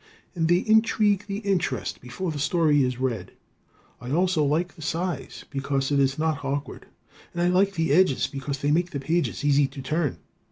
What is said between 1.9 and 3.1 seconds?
before the story is